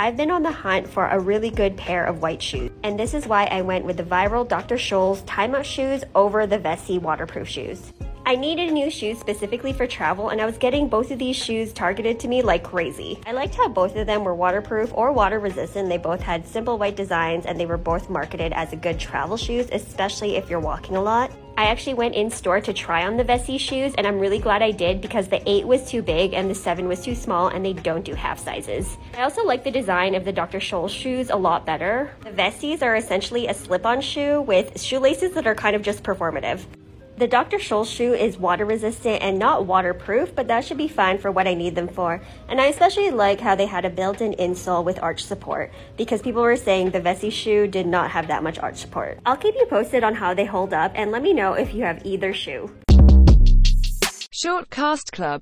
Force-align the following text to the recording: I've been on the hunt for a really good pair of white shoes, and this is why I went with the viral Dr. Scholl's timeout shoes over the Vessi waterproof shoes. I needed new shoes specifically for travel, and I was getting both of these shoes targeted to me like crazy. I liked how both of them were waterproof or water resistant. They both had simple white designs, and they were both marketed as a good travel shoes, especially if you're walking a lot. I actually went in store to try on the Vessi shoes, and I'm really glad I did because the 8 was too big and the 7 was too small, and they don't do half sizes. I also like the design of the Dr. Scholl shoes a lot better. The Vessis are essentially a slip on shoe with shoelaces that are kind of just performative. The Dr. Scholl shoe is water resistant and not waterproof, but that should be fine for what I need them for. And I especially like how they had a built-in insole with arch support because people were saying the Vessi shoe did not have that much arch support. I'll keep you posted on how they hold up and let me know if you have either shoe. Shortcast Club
I've 0.00 0.16
been 0.16 0.30
on 0.30 0.42
the 0.42 0.50
hunt 0.50 0.88
for 0.88 1.06
a 1.06 1.20
really 1.20 1.50
good 1.50 1.76
pair 1.76 2.06
of 2.06 2.22
white 2.22 2.40
shoes, 2.40 2.70
and 2.82 2.98
this 2.98 3.12
is 3.12 3.26
why 3.26 3.44
I 3.44 3.60
went 3.60 3.84
with 3.84 3.98
the 3.98 4.02
viral 4.02 4.48
Dr. 4.48 4.76
Scholl's 4.76 5.20
timeout 5.24 5.64
shoes 5.64 6.04
over 6.14 6.46
the 6.46 6.58
Vessi 6.58 6.98
waterproof 6.98 7.46
shoes. 7.46 7.92
I 8.24 8.34
needed 8.34 8.72
new 8.72 8.90
shoes 8.90 9.18
specifically 9.18 9.74
for 9.74 9.86
travel, 9.86 10.30
and 10.30 10.40
I 10.40 10.46
was 10.46 10.56
getting 10.56 10.88
both 10.88 11.10
of 11.10 11.18
these 11.18 11.36
shoes 11.36 11.74
targeted 11.74 12.18
to 12.20 12.28
me 12.28 12.40
like 12.40 12.64
crazy. 12.64 13.18
I 13.26 13.32
liked 13.32 13.56
how 13.56 13.68
both 13.68 13.94
of 13.94 14.06
them 14.06 14.24
were 14.24 14.34
waterproof 14.34 14.90
or 14.94 15.12
water 15.12 15.38
resistant. 15.38 15.90
They 15.90 15.98
both 15.98 16.22
had 16.22 16.46
simple 16.46 16.78
white 16.78 16.96
designs, 16.96 17.44
and 17.44 17.60
they 17.60 17.66
were 17.66 17.76
both 17.76 18.08
marketed 18.08 18.54
as 18.54 18.72
a 18.72 18.76
good 18.76 18.98
travel 18.98 19.36
shoes, 19.36 19.68
especially 19.70 20.36
if 20.36 20.48
you're 20.48 20.60
walking 20.60 20.96
a 20.96 21.02
lot. 21.02 21.30
I 21.60 21.64
actually 21.64 21.92
went 21.92 22.14
in 22.14 22.30
store 22.30 22.62
to 22.62 22.72
try 22.72 23.06
on 23.06 23.18
the 23.18 23.22
Vessi 23.22 23.60
shoes, 23.60 23.92
and 23.98 24.06
I'm 24.06 24.18
really 24.18 24.38
glad 24.38 24.62
I 24.62 24.70
did 24.70 25.02
because 25.02 25.28
the 25.28 25.46
8 25.46 25.66
was 25.66 25.86
too 25.86 26.00
big 26.00 26.32
and 26.32 26.48
the 26.48 26.54
7 26.54 26.88
was 26.88 27.04
too 27.04 27.14
small, 27.14 27.48
and 27.48 27.62
they 27.62 27.74
don't 27.74 28.02
do 28.02 28.14
half 28.14 28.38
sizes. 28.38 28.96
I 29.14 29.24
also 29.24 29.44
like 29.44 29.62
the 29.62 29.70
design 29.70 30.14
of 30.14 30.24
the 30.24 30.32
Dr. 30.32 30.58
Scholl 30.58 30.88
shoes 30.88 31.28
a 31.28 31.36
lot 31.36 31.66
better. 31.66 32.12
The 32.24 32.30
Vessis 32.30 32.80
are 32.80 32.96
essentially 32.96 33.46
a 33.46 33.52
slip 33.52 33.84
on 33.84 34.00
shoe 34.00 34.40
with 34.40 34.80
shoelaces 34.80 35.32
that 35.32 35.46
are 35.46 35.54
kind 35.54 35.76
of 35.76 35.82
just 35.82 36.02
performative. 36.02 36.64
The 37.20 37.28
Dr. 37.28 37.58
Scholl 37.58 37.84
shoe 37.84 38.14
is 38.14 38.38
water 38.38 38.64
resistant 38.64 39.22
and 39.22 39.38
not 39.38 39.66
waterproof, 39.66 40.34
but 40.34 40.48
that 40.48 40.64
should 40.64 40.78
be 40.78 40.88
fine 40.88 41.18
for 41.18 41.30
what 41.30 41.46
I 41.46 41.52
need 41.52 41.74
them 41.74 41.86
for. 41.86 42.22
And 42.48 42.58
I 42.58 42.68
especially 42.68 43.10
like 43.10 43.40
how 43.40 43.54
they 43.54 43.66
had 43.66 43.84
a 43.84 43.90
built-in 43.90 44.32
insole 44.36 44.82
with 44.82 44.98
arch 45.02 45.22
support 45.22 45.70
because 45.98 46.22
people 46.22 46.40
were 46.40 46.56
saying 46.56 46.92
the 46.92 47.00
Vessi 47.02 47.30
shoe 47.30 47.66
did 47.66 47.86
not 47.86 48.10
have 48.10 48.28
that 48.28 48.42
much 48.42 48.58
arch 48.58 48.78
support. 48.78 49.18
I'll 49.26 49.36
keep 49.36 49.54
you 49.54 49.66
posted 49.66 50.02
on 50.02 50.14
how 50.14 50.32
they 50.32 50.46
hold 50.46 50.72
up 50.72 50.92
and 50.94 51.10
let 51.10 51.20
me 51.20 51.34
know 51.34 51.52
if 51.52 51.74
you 51.74 51.84
have 51.84 52.06
either 52.06 52.32
shoe. 52.32 52.70
Shortcast 54.42 55.12
Club 55.12 55.38